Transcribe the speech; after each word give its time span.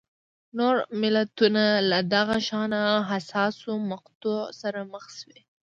نور 0.57 0.75
ملتونه 1.01 1.63
له 1.89 1.99
دغه 2.13 2.37
شان 2.47 2.71
حساسو 3.09 3.71
مقطعو 3.91 4.37
سره 4.61 4.79
مخ 4.93 5.05
شوي. 5.19 5.39